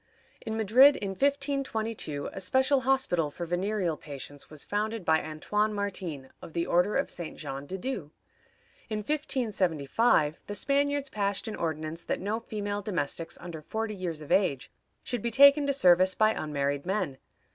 In 0.41 0.57
Madrid, 0.57 0.95
in 0.95 1.11
1522, 1.11 2.31
a 2.33 2.41
special 2.41 2.81
hospital 2.81 3.29
for 3.29 3.45
venereal 3.45 3.97
patients 3.97 4.49
was 4.49 4.65
founded 4.65 5.05
by 5.05 5.21
Antoine 5.23 5.75
Martin, 5.75 6.31
of 6.41 6.53
the 6.53 6.65
order 6.65 6.95
of 6.95 7.11
St. 7.11 7.37
Jean 7.37 7.67
de 7.67 7.77
Dieu. 7.77 8.09
In 8.89 9.01
1575 9.03 10.41
the 10.47 10.55
Spaniards 10.55 11.11
passed 11.11 11.47
an 11.47 11.55
ordinance 11.55 12.03
that 12.03 12.19
no 12.19 12.39
female 12.39 12.81
domestics 12.81 13.37
under 13.39 13.61
forty 13.61 13.93
years 13.93 14.21
of 14.21 14.31
age 14.31 14.71
should 15.03 15.21
be 15.21 15.29
taken 15.29 15.67
to 15.67 15.71
service 15.73 16.15
by 16.15 16.31
unmarried 16.33 16.83
men. 16.83 17.19